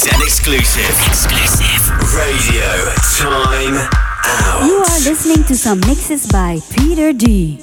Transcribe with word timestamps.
is 0.00 0.14
an 0.14 0.22
exclusive. 0.22 1.06
Exclusive. 1.08 2.14
Radio 2.14 2.94
Time 3.18 3.76
Out. 4.24 4.66
You 4.66 4.76
are 4.76 5.00
listening 5.00 5.44
to 5.44 5.56
some 5.56 5.80
mixes 5.80 6.26
by 6.26 6.60
Peter 6.70 7.12
D. 7.12 7.60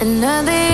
Another 0.00 0.73